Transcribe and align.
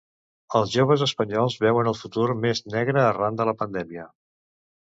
Els 0.59 0.71
joves 0.75 1.03
espanyols 1.05 1.57
veuen 1.67 1.91
el 1.93 1.99
futur 2.01 2.27
més 2.47 2.63
negre 2.77 3.05
arran 3.13 3.41
de 3.43 3.49
la 3.51 3.57
pandèmia. 3.63 4.11